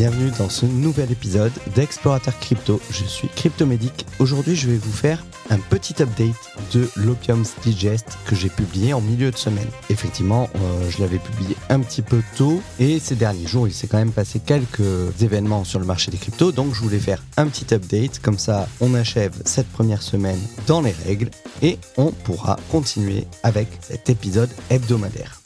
bienvenue 0.00 0.30
dans 0.38 0.48
ce 0.48 0.64
nouvel 0.64 1.12
épisode 1.12 1.52
d'Explorateur 1.74 2.38
Crypto. 2.40 2.80
Je 2.90 3.04
suis 3.04 3.28
Cryptomédic. 3.28 4.06
Aujourd'hui, 4.18 4.56
je 4.56 4.66
vais 4.66 4.78
vous 4.78 4.92
faire 4.92 5.22
un 5.50 5.58
petit 5.58 6.02
update 6.02 6.32
de 6.72 6.88
l'Opium's 6.96 7.54
Digest 7.62 8.16
que 8.24 8.34
j'ai 8.34 8.48
publié 8.48 8.94
en 8.94 9.02
milieu 9.02 9.30
de 9.30 9.36
semaine. 9.36 9.68
Effectivement, 9.90 10.48
euh, 10.56 10.88
je 10.88 11.02
l'avais 11.02 11.18
publié 11.18 11.54
un 11.68 11.80
petit 11.80 12.00
peu 12.00 12.22
tôt 12.38 12.62
et 12.78 12.98
ces 12.98 13.14
derniers 13.14 13.46
jours, 13.46 13.68
il 13.68 13.74
s'est 13.74 13.88
quand 13.88 13.98
même 13.98 14.10
passé 14.10 14.40
quelques 14.40 14.80
événements 15.20 15.64
sur 15.64 15.78
le 15.78 15.84
marché 15.84 16.10
des 16.10 16.16
cryptos, 16.16 16.50
donc 16.50 16.74
je 16.74 16.80
voulais 16.80 16.98
faire 16.98 17.22
un 17.36 17.46
petit 17.48 17.74
update. 17.74 18.20
Comme 18.20 18.38
ça, 18.38 18.68
on 18.80 18.94
achève 18.94 19.34
cette 19.44 19.68
première 19.68 20.00
semaine 20.00 20.40
dans 20.66 20.80
les 20.80 20.94
règles 21.04 21.28
et 21.60 21.78
on 21.98 22.10
pourra 22.10 22.56
continuer 22.72 23.26
avec 23.42 23.68
cet 23.82 24.08
épisode 24.08 24.48
hebdomadaire. 24.70 25.42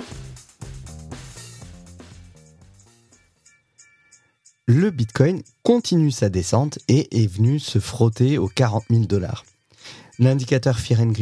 Le 4.66 4.90
Bitcoin 4.90 5.42
continue 5.62 6.10
sa 6.10 6.30
descente 6.30 6.78
et 6.88 7.22
est 7.22 7.26
venu 7.26 7.58
se 7.58 7.78
frotter 7.78 8.38
aux 8.38 8.48
40 8.48 8.84
000 8.88 9.04
dollars. 9.04 9.44
L'indicateur 10.18 10.78
Fear 10.78 11.00
and 11.00 11.12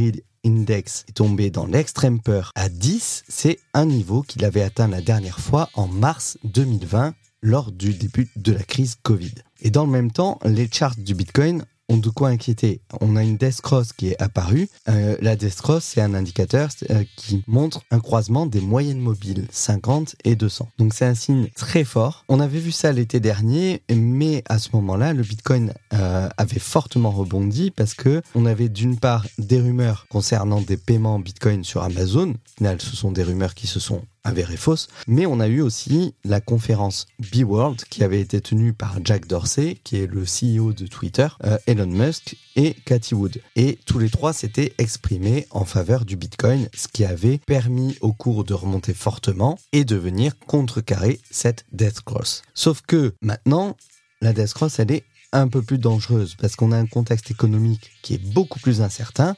Index 0.45 1.05
est 1.09 1.13
tombé 1.13 1.51
dans 1.51 1.67
l'extrême 1.67 2.21
peur 2.21 2.53
à 2.55 2.69
10, 2.69 3.25
c'est 3.29 3.59
un 3.75 3.87
niveau 3.87 4.23
qu'il 4.23 4.45
avait 4.45 4.63
atteint 4.63 4.89
la 4.89 5.01
dernière 5.01 5.41
fois 5.41 5.71
en 5.75 5.89
mars 5.89 6.39
2020 6.45 7.15
lors 7.43 7.73
du 7.73 7.95
début 7.95 8.29
de 8.37 8.53
la 8.53 8.63
crise 8.63 8.97
Covid. 9.03 9.35
Et 9.61 9.71
dans 9.71 9.85
le 9.85 9.91
même 9.91 10.13
temps, 10.13 10.39
les 10.45 10.69
charts 10.71 10.97
du 10.97 11.15
Bitcoin 11.15 11.65
de 11.97 12.09
quoi 12.09 12.29
inquiéter. 12.29 12.81
On 13.01 13.17
a 13.17 13.23
une 13.23 13.37
death 13.37 13.61
cross 13.61 13.93
qui 13.93 14.09
est 14.09 14.23
apparue. 14.23 14.69
Euh, 14.89 15.17
la 15.21 15.37
death 15.37 15.57
cross, 15.57 15.85
c'est 15.85 16.01
un 16.01 16.15
indicateur 16.15 16.71
euh, 16.91 17.05
qui 17.17 17.43
montre 17.47 17.83
un 17.91 18.01
croisement 18.01 18.47
des 18.47 18.61
moyennes 18.61 19.01
mobiles 19.01 19.47
50 19.51 20.17
et 20.25 20.37
200. 20.37 20.69
Donc 20.79 20.95
c'est 20.95 21.05
un 21.05 21.15
signe 21.15 21.49
très 21.57 21.85
fort. 21.85 22.25
On 22.29 22.41
avait 22.41 22.61
vu 22.61 22.73
ça 22.73 22.93
l'été 22.93 23.21
dernier, 23.21 23.83
mais 23.95 24.43
à 24.49 24.59
ce 24.59 24.71
moment-là, 24.75 25.13
le 25.13 25.23
Bitcoin 25.23 25.75
euh, 25.95 26.29
avait 26.37 26.61
fortement 26.61 27.11
rebondi 27.11 27.71
parce 27.71 27.95
que 27.95 28.23
on 28.35 28.47
avait 28.47 28.69
d'une 28.69 28.99
part 28.99 29.27
des 29.39 29.61
rumeurs 29.61 30.07
concernant 30.09 30.61
des 30.61 30.77
paiements 30.77 31.19
Bitcoin 31.19 31.65
sur 31.65 31.83
Amazon. 31.83 32.31
Au 32.31 32.57
final, 32.59 32.81
ce 32.81 32.97
sont 32.97 33.13
des 33.13 33.23
rumeurs 33.23 33.55
qui 33.55 33.67
se 33.67 33.81
sont 33.81 34.03
avérée 34.25 34.57
fausse. 34.57 34.89
Mais 35.07 35.27
on 35.27 35.41
a 35.41 35.49
eu 35.49 35.61
aussi 35.61 36.15
la 36.25 36.41
conférence 36.41 37.07
B-World 37.19 37.85
qui 37.85 38.05
avait 38.05 38.21
été 38.21 38.41
tenue 38.41 38.73
par 38.73 38.99
Jack 39.05 39.27
Dorsey, 39.27 39.79
qui 39.85 39.97
est 39.97 40.07
le 40.07 40.23
CEO 40.23 40.73
de 40.73 40.87
Twitter, 40.87 41.29
euh, 41.45 41.59
Elon 41.67 41.87
Musk 41.87 42.37
et 42.57 42.75
Cathy 42.85 43.15
Wood. 43.15 43.41
Et 43.57 43.79
tous 43.87 43.99
les 43.99 44.11
trois 44.11 44.33
s'étaient 44.33 44.75
exprimés 44.79 45.47
en 45.51 45.65
faveur 45.65 46.05
du 46.05 46.17
Bitcoin, 46.17 46.69
ce 46.75 46.89
qui 46.89 47.05
avait 47.05 47.39
permis 47.39 47.97
au 48.01 48.13
cours 48.13 48.45
de 48.45 48.55
remonter 48.55 48.95
fortement 48.95 49.59
et 49.73 49.85
de 49.85 49.97
venir 49.97 50.39
contrecarrer 50.39 51.21
cette 51.31 51.65
death 51.73 52.01
cross. 52.03 52.43
Sauf 52.55 52.83
que 52.83 53.15
maintenant, 53.23 53.77
la 54.21 54.33
death 54.33 54.55
cross, 54.55 54.79
elle 54.79 54.93
est 54.93 55.05
un 55.33 55.49
peu 55.49 55.63
plus 55.63 55.79
dangereuse 55.79 56.37
parce 56.37 56.57
qu'on 56.57 56.73
a 56.73 56.77
un 56.77 56.87
contexte 56.87 57.31
économique 57.31 57.91
qui 58.03 58.15
est 58.15 58.33
beaucoup 58.33 58.61
plus 58.61 58.83
incertain 58.83 59.35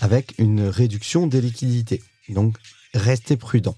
avec 0.00 0.34
une 0.38 0.62
réduction 0.62 1.26
des 1.26 1.40
liquidités. 1.40 2.02
Donc, 2.28 2.56
restez 2.94 3.36
prudent. 3.36 3.76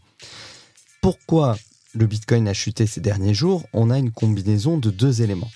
Pourquoi 1.02 1.58
le 1.94 2.06
Bitcoin 2.06 2.46
a 2.46 2.54
chuté 2.54 2.86
ces 2.86 3.00
derniers 3.00 3.34
jours 3.34 3.66
On 3.72 3.90
a 3.90 3.98
une 3.98 4.12
combinaison 4.12 4.78
de 4.78 4.88
deux 4.88 5.20
éléments. 5.20 5.50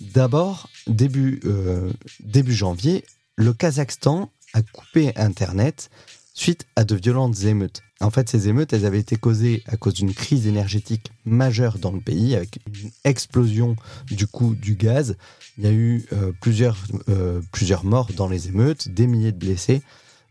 D'abord, 0.00 0.68
début, 0.88 1.38
euh, 1.44 1.92
début 2.18 2.52
janvier, 2.52 3.04
le 3.36 3.52
Kazakhstan 3.52 4.32
a 4.52 4.62
coupé 4.62 5.12
Internet 5.14 5.90
suite 6.34 6.66
à 6.74 6.82
de 6.82 6.96
violentes 6.96 7.44
émeutes. 7.44 7.82
En 8.00 8.10
fait, 8.10 8.28
ces 8.28 8.48
émeutes, 8.48 8.72
elles 8.72 8.84
avaient 8.84 8.98
été 8.98 9.14
causées 9.14 9.62
à 9.68 9.76
cause 9.76 9.94
d'une 9.94 10.12
crise 10.12 10.48
énergétique 10.48 11.12
majeure 11.24 11.78
dans 11.78 11.92
le 11.92 12.00
pays, 12.00 12.34
avec 12.34 12.58
une 12.66 12.90
explosion 13.04 13.76
du 14.10 14.26
coût 14.26 14.56
du 14.56 14.74
gaz. 14.74 15.16
Il 15.56 15.64
y 15.64 15.66
a 15.68 15.72
eu 15.72 16.04
euh, 16.12 16.32
euh, 17.08 17.40
plusieurs 17.52 17.84
morts 17.84 18.10
dans 18.16 18.28
les 18.28 18.48
émeutes, 18.48 18.88
des 18.88 19.06
milliers 19.06 19.30
de 19.32 19.38
blessés. 19.38 19.82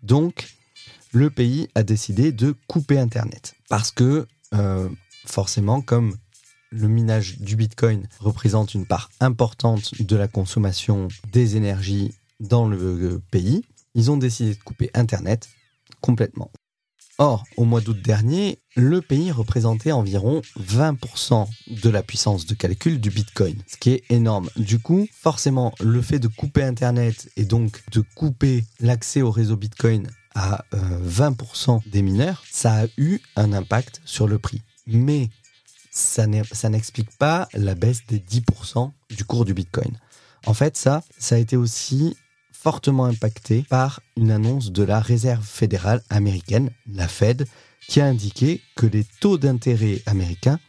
Donc, 0.04 0.54
le 1.14 1.30
pays 1.30 1.70
a 1.76 1.84
décidé 1.84 2.34
de 2.34 2.54
couper 2.68 3.00
Internet. 3.00 3.56
Parce 3.70 3.92
que 3.92 4.28
euh, 4.54 4.90
forcément, 5.26 5.82
comme 5.82 6.16
le 6.72 6.88
minage 6.88 7.40
du 7.40 7.56
Bitcoin 7.56 8.08
représente 8.20 8.74
une 8.74 8.86
part 8.86 9.10
importante 9.20 10.02
de 10.02 10.16
la 10.16 10.28
consommation 10.28 11.08
des 11.32 11.56
énergies 11.56 12.14
dans 12.40 12.68
le 12.68 13.22
pays, 13.32 13.64
ils 13.96 14.12
ont 14.12 14.18
décidé 14.18 14.56
de 14.56 14.64
couper 14.64 14.92
Internet 14.94 15.50
complètement. 16.02 16.52
Or, 17.22 17.44
au 17.58 17.66
mois 17.66 17.82
d'août 17.82 18.02
dernier, 18.02 18.60
le 18.78 19.02
pays 19.02 19.30
représentait 19.30 19.92
environ 19.92 20.42
20% 20.58 21.50
de 21.68 21.90
la 21.90 22.02
puissance 22.02 22.46
de 22.46 22.54
calcul 22.54 23.02
du 23.02 23.10
Bitcoin, 23.10 23.62
ce 23.68 23.76
qui 23.76 23.92
est 23.92 24.04
énorme. 24.10 24.50
Du 24.56 24.80
coup, 24.80 25.06
forcément, 25.12 25.74
le 25.82 26.02
fait 26.02 26.20
de 26.20 26.30
couper 26.30 26.64
Internet 26.64 27.30
et 27.36 27.44
donc 27.44 27.84
de 27.92 28.02
couper 28.16 28.64
l'accès 28.80 29.22
au 29.22 29.32
réseau 29.32 29.58
Bitcoin 29.58 30.10
à 30.36 30.64
20% 30.74 31.78
euh, 31.78 31.90
des 31.90 32.02
mineurs, 32.02 32.44
ça 32.50 32.84
a 32.84 32.86
eu 32.98 33.20
un 33.36 33.54
impact 33.54 34.02
sur 34.06 34.28
le 34.28 34.40
prix. 34.40 34.62
Mais 34.88 35.30
ça 35.92 36.28
n'explique 36.28 37.12
pas 37.18 37.48
la 37.54 37.76
baisse 37.76 38.06
des 38.08 38.20
10% 38.20 38.92
du 39.10 39.26
cours 39.26 39.46
du 39.46 39.54
Bitcoin. 39.54 39.98
En 40.46 40.54
fait, 40.54 40.78
ça, 40.78 41.04
a 41.32 41.38
été 41.38 41.58
aussi 41.58 42.16
fortement 42.52 43.06
impacté 43.06 43.66
par 43.70 44.02
une 44.16 44.32
annonce 44.32 44.72
de 44.72 44.84
la 44.84 45.00
Réserve 45.00 45.46
fédérale 45.46 46.02
américaine, 46.10 46.70
la 46.88 47.08
Fed, 47.08 47.48
qui 47.88 48.02
a 48.02 48.06
indiqué 48.06 48.62
que 48.76 48.86
les 48.86 49.06
taux 49.20 49.38
d'intérêt 49.38 50.02
américains 50.06 50.60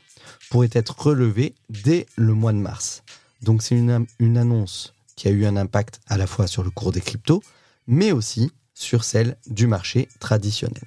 pourraient 0.50 0.70
être 0.72 0.98
relevés 0.98 1.54
dès 1.68 2.06
le 2.16 2.34
mois 2.34 2.52
de 2.52 2.58
mars. 2.58 3.02
Donc 3.42 3.62
c'est 3.62 3.76
une 3.76 4.38
annonce 4.38 4.94
qui 5.16 5.28
a 5.28 5.30
eu 5.30 5.44
un 5.44 5.56
impact 5.56 6.00
à 6.08 6.16
la 6.16 6.26
fois 6.26 6.46
sur 6.46 6.62
le 6.62 6.70
cours 6.70 6.92
des 6.92 7.00
cryptos, 7.00 7.42
mais 7.86 8.12
aussi 8.12 8.50
sur 8.80 9.04
celle 9.04 9.36
du 9.46 9.66
marché 9.66 10.08
traditionnel. 10.18 10.82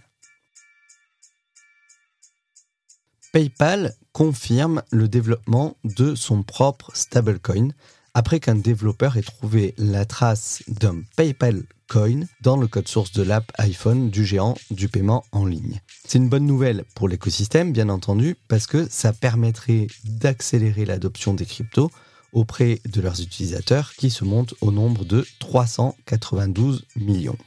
PayPal 3.31 3.95
confirme 4.11 4.83
le 4.91 5.07
développement 5.07 5.75
de 5.83 6.13
son 6.13 6.43
propre 6.43 6.91
stablecoin 6.93 7.69
après 8.13 8.39
qu'un 8.39 8.55
développeur 8.55 9.17
ait 9.17 9.23
trouvé 9.23 9.73
la 9.77 10.05
trace 10.05 10.61
d'un 10.67 11.01
PayPal 11.15 11.63
Coin 11.89 12.21
dans 12.41 12.57
le 12.57 12.67
code 12.67 12.87
source 12.87 13.11
de 13.11 13.23
l'app 13.23 13.51
iPhone 13.57 14.09
du 14.09 14.25
géant 14.25 14.55
du 14.71 14.87
paiement 14.87 15.23
en 15.31 15.45
ligne. 15.45 15.81
C'est 16.07 16.17
une 16.17 16.29
bonne 16.29 16.45
nouvelle 16.45 16.85
pour 16.95 17.07
l'écosystème, 17.07 17.71
bien 17.71 17.89
entendu, 17.89 18.35
parce 18.47 18.67
que 18.67 18.87
ça 18.89 19.13
permettrait 19.13 19.87
d'accélérer 20.03 20.85
l'adoption 20.85 21.33
des 21.33 21.45
cryptos 21.45 21.91
auprès 22.31 22.81
de 22.85 23.01
leurs 23.01 23.21
utilisateurs 23.21 23.93
qui 23.93 24.09
se 24.09 24.23
montent 24.23 24.55
au 24.61 24.71
nombre 24.71 25.05
de 25.05 25.25
392 25.39 26.85
millions. 26.95 27.37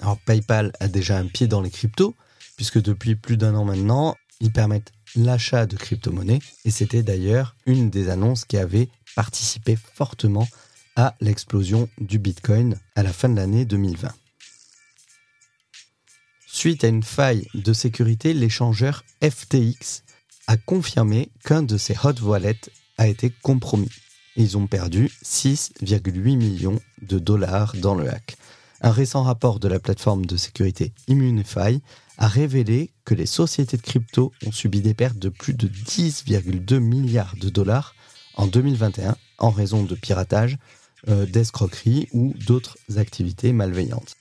Alors 0.00 0.18
PayPal 0.18 0.72
a 0.80 0.88
déjà 0.88 1.18
un 1.18 1.26
pied 1.26 1.46
dans 1.46 1.60
les 1.60 1.70
cryptos, 1.70 2.14
puisque 2.56 2.80
depuis 2.80 3.16
plus 3.16 3.36
d'un 3.36 3.54
an 3.54 3.64
maintenant, 3.64 4.16
ils 4.40 4.52
permettent 4.52 4.92
l'achat 5.16 5.66
de 5.66 5.76
crypto-monnaies, 5.76 6.40
et 6.64 6.70
c'était 6.70 7.02
d'ailleurs 7.02 7.56
une 7.66 7.90
des 7.90 8.08
annonces 8.08 8.44
qui 8.44 8.56
avait 8.56 8.88
participé 9.16 9.76
fortement 9.76 10.46
à 10.96 11.14
l'explosion 11.20 11.88
du 11.98 12.18
Bitcoin 12.18 12.78
à 12.94 13.02
la 13.02 13.12
fin 13.12 13.28
de 13.28 13.36
l'année 13.36 13.64
2020. 13.64 14.12
Suite 16.46 16.82
à 16.82 16.88
une 16.88 17.02
faille 17.02 17.46
de 17.54 17.72
sécurité, 17.72 18.34
l'échangeur 18.34 19.04
FTX 19.22 20.02
a 20.48 20.56
confirmé 20.56 21.30
qu'un 21.44 21.62
de 21.62 21.76
ses 21.76 21.94
hot 22.02 22.20
wallets 22.22 22.70
a 22.96 23.06
été 23.06 23.30
compromis. 23.42 23.90
Ils 24.34 24.56
ont 24.56 24.66
perdu 24.66 25.10
6,8 25.24 26.36
millions 26.36 26.80
de 27.02 27.18
dollars 27.18 27.74
dans 27.76 27.94
le 27.94 28.08
hack. 28.08 28.36
Un 28.80 28.90
récent 28.90 29.22
rapport 29.22 29.58
de 29.58 29.68
la 29.68 29.80
plateforme 29.80 30.24
de 30.24 30.36
sécurité 30.36 30.92
Immunify 31.08 31.82
a 32.16 32.28
révélé 32.28 32.90
que 33.04 33.14
les 33.14 33.26
sociétés 33.26 33.76
de 33.76 33.82
crypto 33.82 34.32
ont 34.46 34.52
subi 34.52 34.80
des 34.80 34.94
pertes 34.94 35.18
de 35.18 35.28
plus 35.28 35.54
de 35.54 35.68
10,2 35.68 36.78
milliards 36.78 37.34
de 37.40 37.48
dollars 37.48 37.94
en 38.36 38.46
2021 38.46 39.16
en 39.38 39.50
raison 39.50 39.82
de 39.82 39.94
piratage, 39.94 40.58
euh, 41.08 41.26
d'escroquerie 41.26 42.08
ou 42.12 42.34
d'autres 42.46 42.76
activités 42.96 43.52
malveillantes. 43.52 44.16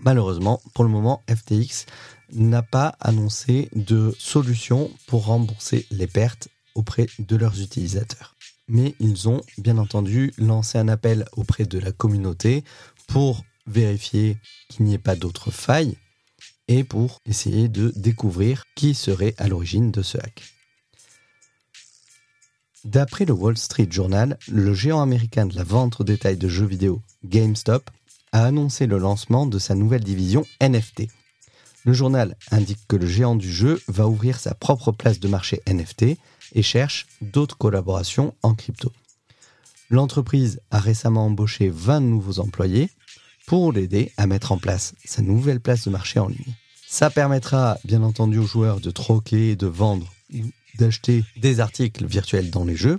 Malheureusement, 0.00 0.60
pour 0.74 0.84
le 0.84 0.90
moment, 0.90 1.22
FTX 1.28 1.86
n'a 2.32 2.62
pas 2.62 2.96
annoncé 3.00 3.68
de 3.74 4.14
solution 4.18 4.90
pour 5.06 5.26
rembourser 5.26 5.86
les 5.90 6.06
pertes 6.06 6.48
auprès 6.74 7.06
de 7.18 7.36
leurs 7.36 7.60
utilisateurs. 7.60 8.34
Mais 8.68 8.94
ils 9.00 9.28
ont 9.28 9.42
bien 9.58 9.78
entendu 9.78 10.32
lancé 10.38 10.78
un 10.78 10.88
appel 10.88 11.26
auprès 11.36 11.64
de 11.64 11.78
la 11.78 11.92
communauté 11.92 12.64
pour 13.06 13.44
vérifier 13.66 14.36
qu'il 14.68 14.84
n'y 14.84 14.94
ait 14.94 14.98
pas 14.98 15.16
d'autres 15.16 15.50
failles 15.50 15.96
et 16.68 16.84
pour 16.84 17.18
essayer 17.26 17.68
de 17.68 17.92
découvrir 17.96 18.64
qui 18.74 18.94
serait 18.94 19.34
à 19.38 19.48
l'origine 19.48 19.90
de 19.90 20.02
ce 20.02 20.18
hack. 20.18 20.42
D'après 22.84 23.24
le 23.24 23.32
Wall 23.32 23.56
Street 23.56 23.86
Journal, 23.90 24.38
le 24.48 24.74
géant 24.74 25.00
américain 25.00 25.46
de 25.46 25.54
la 25.54 25.62
vente 25.62 26.00
au 26.00 26.04
détail 26.04 26.36
de 26.36 26.48
jeux 26.48 26.66
vidéo 26.66 27.00
GameStop 27.24 27.90
a 28.32 28.44
annoncé 28.44 28.86
le 28.86 28.98
lancement 28.98 29.46
de 29.46 29.58
sa 29.58 29.74
nouvelle 29.74 30.02
division 30.02 30.44
NFT. 30.60 31.08
Le 31.84 31.92
journal 31.92 32.36
indique 32.50 32.86
que 32.88 32.96
le 32.96 33.06
géant 33.06 33.36
du 33.36 33.52
jeu 33.52 33.80
va 33.86 34.08
ouvrir 34.08 34.38
sa 34.38 34.54
propre 34.54 34.90
place 34.90 35.20
de 35.20 35.28
marché 35.28 35.62
NFT 35.68 36.16
et 36.54 36.62
cherche 36.62 37.06
d'autres 37.20 37.56
collaborations 37.56 38.34
en 38.42 38.54
crypto. 38.54 38.90
L'entreprise 39.90 40.60
a 40.70 40.80
récemment 40.80 41.26
embauché 41.26 41.68
20 41.68 42.00
nouveaux 42.00 42.40
employés 42.40 42.88
pour 43.46 43.72
l'aider 43.72 44.12
à 44.16 44.26
mettre 44.26 44.52
en 44.52 44.58
place 44.58 44.94
sa 45.04 45.22
nouvelle 45.22 45.60
place 45.60 45.84
de 45.84 45.90
marché 45.90 46.18
en 46.18 46.28
ligne. 46.28 46.54
Ça 46.86 47.10
permettra 47.10 47.78
bien 47.84 48.02
entendu 48.02 48.38
aux 48.38 48.46
joueurs 48.46 48.80
de 48.80 48.90
troquer, 48.90 49.56
de 49.56 49.66
vendre 49.66 50.12
ou 50.34 50.42
d'acheter 50.78 51.24
des 51.36 51.60
articles 51.60 52.06
virtuels 52.06 52.50
dans 52.50 52.64
les 52.64 52.76
jeux, 52.76 52.98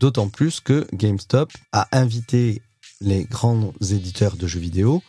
d'autant 0.00 0.28
plus 0.28 0.60
que 0.60 0.86
GameStop 0.92 1.52
a 1.72 1.88
invité 1.92 2.62
les 3.00 3.24
grands 3.24 3.72
éditeurs 3.80 4.36
de 4.36 4.46
jeux 4.46 4.60
vidéo 4.60 5.02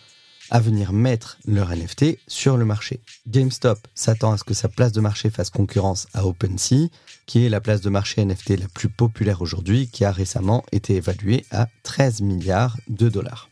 à 0.51 0.60
venir 0.60 0.94
mettre 0.94 1.38
leur 1.45 1.69
NFT 1.69 2.19
sur 2.27 2.57
le 2.57 2.66
marché. 2.66 3.00
GameStop 3.27 3.80
s'attend 3.95 4.31
à 4.31 4.38
ce 4.38 4.44
que 4.44 4.54
sa 4.54 4.69
place 4.69 4.92
de 4.92 5.01
marché 5.01 5.30
fasse 5.30 5.50
concurrence 5.50 6.07
à 6.13 6.25
OpenSea, 6.25 6.89
qui 7.25 7.45
est 7.45 7.50
la 7.50 7.62
place 7.62 7.81
de 7.81 7.89
marché 7.89 8.24
NFT 8.24 8.60
la 8.60 8.68
plus 8.68 8.89
populaire 8.89 9.42
aujourd'hui, 9.42 9.88
qui 9.88 10.06
a 10.06 10.12
récemment 10.12 10.63
été 10.72 10.95
évaluée 10.95 11.45
à 11.51 11.68
13 11.83 12.22
milliards 12.22 12.77
de 12.88 13.10
dollars. 13.10 13.50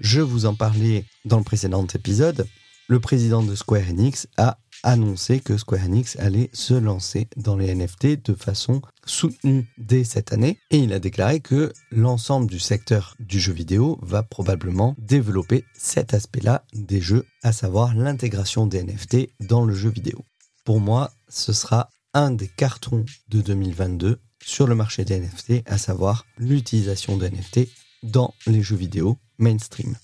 Je 0.00 0.22
vous 0.22 0.46
en 0.46 0.54
parlais 0.54 1.04
dans 1.26 1.36
le 1.36 1.44
précédent 1.44 1.86
épisode. 1.94 2.48
Le 2.88 3.00
président 3.00 3.42
de 3.42 3.54
Square 3.54 3.90
Enix 3.90 4.28
a 4.38 4.58
annoncé 4.82 5.40
que 5.40 5.58
Square 5.58 5.84
Enix 5.84 6.16
allait 6.18 6.48
se 6.54 6.72
lancer 6.72 7.28
dans 7.36 7.54
les 7.54 7.74
NFT 7.74 8.24
de 8.24 8.32
façon 8.32 8.80
soutenue 9.04 9.68
dès 9.76 10.04
cette 10.04 10.32
année 10.32 10.58
et 10.70 10.78
il 10.78 10.94
a 10.94 11.00
déclaré 11.00 11.40
que 11.40 11.70
l'ensemble 11.90 12.50
du 12.50 12.58
secteur 12.58 13.14
du 13.20 13.38
jeu 13.38 13.52
vidéo 13.52 13.98
va 14.00 14.22
probablement 14.22 14.94
développer 14.96 15.66
cet 15.74 16.14
aspect-là 16.14 16.64
des 16.72 17.02
jeux, 17.02 17.26
à 17.42 17.52
savoir 17.52 17.94
l'intégration 17.94 18.66
des 18.66 18.82
NFT 18.82 19.28
dans 19.40 19.66
le 19.66 19.74
jeu 19.74 19.90
vidéo. 19.90 20.24
Pour 20.64 20.80
moi, 20.80 21.12
ce 21.28 21.52
sera 21.52 21.90
un 22.14 22.30
des 22.30 22.48
cartons 22.48 23.04
de 23.28 23.42
2022 23.42 24.18
sur 24.42 24.66
le 24.66 24.74
marché 24.74 25.04
des 25.04 25.20
NFT, 25.20 25.62
à 25.66 25.76
savoir 25.76 26.24
l'utilisation 26.38 27.18
des 27.18 27.28
NFT 27.28 27.68
dans 28.02 28.32
les 28.46 28.62
jeux 28.62 28.76
vidéo 28.76 29.18
mainstream. 29.40 29.96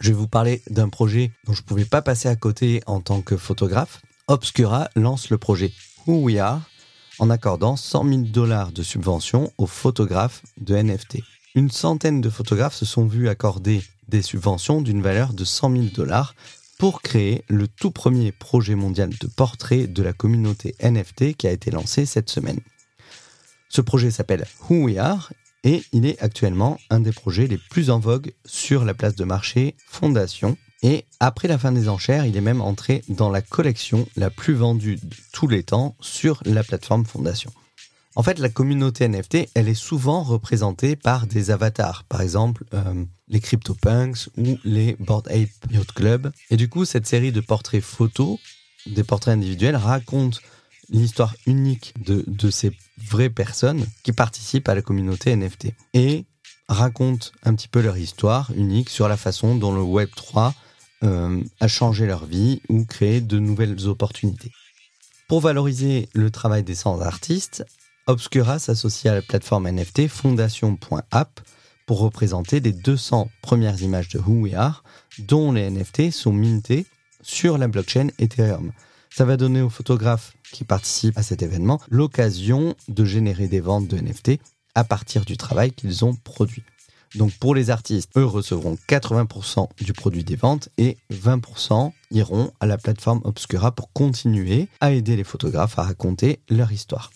Je 0.00 0.08
vais 0.08 0.14
vous 0.14 0.26
parler 0.26 0.62
d'un 0.68 0.88
projet 0.88 1.30
dont 1.46 1.52
je 1.52 1.62
ne 1.62 1.66
pouvais 1.66 1.84
pas 1.84 2.02
passer 2.02 2.28
à 2.28 2.36
côté 2.36 2.82
en 2.86 3.00
tant 3.00 3.22
que 3.22 3.36
photographe. 3.36 4.02
Obscura 4.26 4.88
lance 4.96 5.30
le 5.30 5.38
projet 5.38 5.72
Who 6.06 6.24
We 6.24 6.38
Are 6.38 6.62
en 7.18 7.30
accordant 7.30 7.76
100 7.76 8.08
000 8.08 8.20
dollars 8.22 8.72
de 8.72 8.82
subventions 8.82 9.52
aux 9.58 9.66
photographes 9.66 10.42
de 10.60 10.74
NFT. 10.74 11.18
Une 11.54 11.70
centaine 11.70 12.20
de 12.20 12.30
photographes 12.30 12.74
se 12.74 12.84
sont 12.84 13.06
vus 13.06 13.28
accorder 13.28 13.84
des 14.08 14.22
subventions 14.22 14.82
d'une 14.82 15.02
valeur 15.02 15.32
de 15.32 15.44
100 15.44 15.70
000 15.70 15.84
dollars 15.94 16.34
pour 16.78 17.02
créer 17.02 17.44
le 17.48 17.68
tout 17.68 17.92
premier 17.92 18.32
projet 18.32 18.74
mondial 18.74 19.10
de 19.10 19.26
portrait 19.28 19.86
de 19.86 20.02
la 20.02 20.12
communauté 20.12 20.74
NFT 20.82 21.36
qui 21.36 21.46
a 21.46 21.52
été 21.52 21.70
lancé 21.70 22.04
cette 22.04 22.30
semaine. 22.30 22.60
Ce 23.68 23.80
projet 23.80 24.10
s'appelle 24.10 24.46
Who 24.68 24.84
We 24.84 24.98
Are 24.98 25.30
et 25.64 25.82
il 25.92 26.06
est 26.06 26.20
actuellement 26.20 26.78
un 26.90 27.00
des 27.00 27.12
projets 27.12 27.46
les 27.46 27.58
plus 27.58 27.90
en 27.90 27.98
vogue 27.98 28.32
sur 28.44 28.84
la 28.84 28.94
place 28.94 29.16
de 29.16 29.24
marché 29.24 29.74
Fondation. 29.88 30.56
Et 30.82 31.06
après 31.18 31.48
la 31.48 31.58
fin 31.58 31.72
des 31.72 31.88
enchères, 31.88 32.26
il 32.26 32.36
est 32.36 32.42
même 32.42 32.60
entré 32.60 33.02
dans 33.08 33.30
la 33.30 33.40
collection 33.40 34.06
la 34.16 34.30
plus 34.30 34.54
vendue 34.54 34.96
de 34.96 35.16
tous 35.32 35.48
les 35.48 35.62
temps 35.62 35.96
sur 36.00 36.42
la 36.44 36.62
plateforme 36.62 37.06
Fondation. 37.06 37.50
En 38.16 38.22
fait, 38.22 38.38
la 38.38 38.48
communauté 38.48 39.08
NFT, 39.08 39.48
elle 39.54 39.68
est 39.68 39.74
souvent 39.74 40.22
représentée 40.22 40.94
par 40.94 41.26
des 41.26 41.50
avatars, 41.50 42.04
par 42.04 42.20
exemple 42.20 42.64
euh, 42.72 43.04
les 43.28 43.40
CryptoPunks 43.40 44.28
ou 44.36 44.56
les 44.62 44.94
Board 45.00 45.26
Ape 45.28 45.72
Yacht 45.72 45.92
Club. 45.92 46.30
Et 46.50 46.56
du 46.56 46.68
coup, 46.68 46.84
cette 46.84 47.06
série 47.06 47.32
de 47.32 47.40
portraits 47.40 47.82
photos, 47.82 48.38
des 48.86 49.02
portraits 49.02 49.34
individuels, 49.34 49.74
raconte 49.74 50.40
l'histoire 50.90 51.34
unique 51.46 51.94
de, 52.04 52.50
ces 52.50 52.72
vraies 52.98 53.30
personnes 53.30 53.86
qui 54.02 54.12
participent 54.12 54.68
à 54.68 54.74
la 54.74 54.82
communauté 54.82 55.34
NFT 55.34 55.72
et 55.94 56.24
racontent 56.68 57.28
un 57.44 57.54
petit 57.54 57.68
peu 57.68 57.80
leur 57.80 57.96
histoire 57.96 58.50
unique 58.54 58.88
sur 58.88 59.08
la 59.08 59.16
façon 59.16 59.56
dont 59.56 59.72
le 59.72 59.82
Web 59.82 60.08
3 60.14 60.54
euh, 61.02 61.42
a 61.60 61.68
changé 61.68 62.06
leur 62.06 62.24
vie 62.24 62.62
ou 62.68 62.84
créé 62.84 63.20
de 63.20 63.38
nouvelles 63.38 63.86
opportunités. 63.86 64.52
Pour 65.28 65.40
valoriser 65.40 66.08
le 66.14 66.30
travail 66.30 66.62
des 66.62 66.74
100 66.74 67.00
artistes, 67.00 67.64
Obscura 68.06 68.58
s'associe 68.58 69.10
à 69.10 69.14
la 69.14 69.22
plateforme 69.22 69.70
NFT 69.70 70.08
fondation.app 70.08 71.40
pour 71.86 72.00
représenter 72.00 72.60
les 72.60 72.72
200 72.72 73.30
premières 73.42 73.80
images 73.82 74.08
de 74.08 74.18
Who 74.18 74.42
We 74.42 74.54
Are, 74.54 74.84
dont 75.18 75.52
les 75.52 75.70
NFT 75.70 76.10
sont 76.10 76.32
mintés 76.32 76.86
sur 77.22 77.56
la 77.58 77.68
blockchain 77.68 78.08
Ethereum. 78.18 78.72
Ça 79.16 79.24
va 79.24 79.36
donner 79.36 79.62
aux 79.62 79.70
photographes 79.70 80.32
qui 80.50 80.64
participent 80.64 81.16
à 81.16 81.22
cet 81.22 81.40
événement 81.40 81.80
l'occasion 81.88 82.74
de 82.88 83.04
générer 83.04 83.46
des 83.46 83.60
ventes 83.60 83.86
de 83.86 83.96
NFT 83.96 84.40
à 84.74 84.82
partir 84.82 85.24
du 85.24 85.36
travail 85.36 85.70
qu'ils 85.70 86.04
ont 86.04 86.16
produit. 86.16 86.64
Donc 87.14 87.32
pour 87.38 87.54
les 87.54 87.70
artistes, 87.70 88.10
eux 88.16 88.24
recevront 88.24 88.76
80% 88.88 89.68
du 89.80 89.92
produit 89.92 90.24
des 90.24 90.34
ventes 90.34 90.68
et 90.78 90.98
20% 91.12 91.92
iront 92.10 92.50
à 92.58 92.66
la 92.66 92.76
plateforme 92.76 93.20
Obscura 93.22 93.70
pour 93.70 93.92
continuer 93.92 94.66
à 94.80 94.90
aider 94.90 95.14
les 95.14 95.22
photographes 95.22 95.78
à 95.78 95.84
raconter 95.84 96.40
leur 96.50 96.72
histoire. 96.72 97.12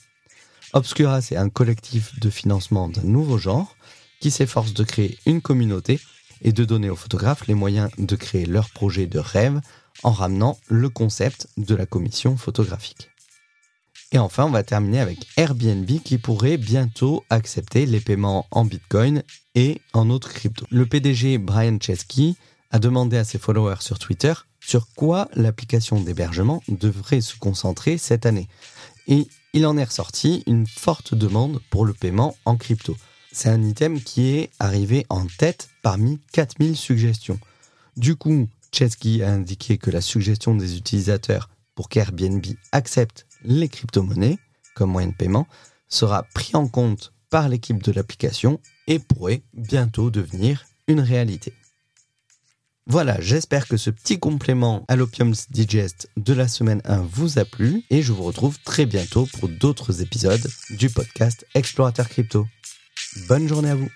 Obscura, 0.74 1.20
c'est 1.20 1.36
un 1.36 1.48
collectif 1.48 2.20
de 2.20 2.30
financement 2.30 2.88
d'un 2.88 3.02
nouveau 3.02 3.38
genre 3.38 3.76
qui 4.20 4.30
s'efforce 4.30 4.72
de 4.72 4.84
créer 4.84 5.18
une 5.26 5.40
communauté 5.40 5.98
et 6.42 6.52
de 6.52 6.64
donner 6.64 6.90
aux 6.90 6.96
photographes 6.96 7.48
les 7.48 7.54
moyens 7.54 7.90
de 7.98 8.14
créer 8.14 8.46
leur 8.46 8.70
projet 8.70 9.06
de 9.06 9.18
rêve 9.18 9.60
en 10.02 10.12
ramenant 10.12 10.58
le 10.68 10.88
concept 10.88 11.48
de 11.56 11.74
la 11.74 11.86
commission 11.86 12.36
photographique. 12.36 13.10
Et 14.10 14.18
enfin, 14.18 14.44
on 14.44 14.50
va 14.50 14.62
terminer 14.62 15.00
avec 15.00 15.26
Airbnb 15.36 15.86
qui 16.02 16.16
pourrait 16.16 16.56
bientôt 16.56 17.24
accepter 17.28 17.84
les 17.84 18.00
paiements 18.00 18.46
en 18.50 18.64
Bitcoin 18.64 19.22
et 19.54 19.82
en 19.92 20.08
autres 20.08 20.32
cryptos. 20.32 20.66
Le 20.70 20.86
PDG 20.86 21.36
Brian 21.36 21.78
Chesky 21.78 22.36
a 22.70 22.78
demandé 22.78 23.18
à 23.18 23.24
ses 23.24 23.38
followers 23.38 23.80
sur 23.80 23.98
Twitter 23.98 24.32
sur 24.60 24.88
quoi 24.94 25.28
l'application 25.34 26.00
d'hébergement 26.00 26.62
devrait 26.68 27.20
se 27.20 27.36
concentrer 27.36 27.98
cette 27.98 28.26
année. 28.26 28.48
Et 29.06 29.28
il 29.52 29.66
en 29.66 29.76
est 29.76 29.84
ressorti 29.84 30.42
une 30.46 30.66
forte 30.66 31.14
demande 31.14 31.60
pour 31.70 31.84
le 31.84 31.94
paiement 31.94 32.36
en 32.44 32.56
crypto. 32.56 32.96
C'est 33.32 33.48
un 33.48 33.62
item 33.62 34.00
qui 34.00 34.36
est 34.36 34.50
arrivé 34.58 35.06
en 35.08 35.26
tête 35.26 35.68
parmi 35.82 36.18
4000 36.32 36.76
suggestions. 36.76 37.38
Du 37.96 38.16
coup, 38.16 38.48
Chesky 38.72 39.22
a 39.22 39.30
indiqué 39.30 39.78
que 39.78 39.90
la 39.90 40.00
suggestion 40.00 40.54
des 40.54 40.76
utilisateurs 40.76 41.48
pour 41.74 41.88
qu'Airbnb 41.88 42.44
accepte 42.72 43.26
les 43.44 43.68
crypto-monnaies 43.68 44.38
comme 44.74 44.90
moyen 44.90 45.08
de 45.08 45.14
paiement 45.14 45.46
sera 45.88 46.22
pris 46.34 46.54
en 46.54 46.68
compte 46.68 47.12
par 47.30 47.48
l'équipe 47.48 47.82
de 47.82 47.92
l'application 47.92 48.60
et 48.86 48.98
pourrait 48.98 49.42
bientôt 49.54 50.10
devenir 50.10 50.64
une 50.86 51.00
réalité. 51.00 51.52
Voilà, 52.86 53.20
j'espère 53.20 53.68
que 53.68 53.76
ce 53.76 53.90
petit 53.90 54.18
complément 54.18 54.84
à 54.88 54.96
l'Opium's 54.96 55.50
Digest 55.50 56.08
de 56.16 56.32
la 56.32 56.48
semaine 56.48 56.80
1 56.86 57.02
vous 57.02 57.38
a 57.38 57.44
plu 57.44 57.84
et 57.90 58.00
je 58.00 58.12
vous 58.12 58.22
retrouve 58.22 58.58
très 58.64 58.86
bientôt 58.86 59.26
pour 59.38 59.50
d'autres 59.50 60.00
épisodes 60.00 60.48
du 60.70 60.88
podcast 60.88 61.46
Explorateur 61.54 62.08
Crypto. 62.08 62.46
Bonne 63.28 63.46
journée 63.46 63.70
à 63.70 63.74
vous 63.74 63.90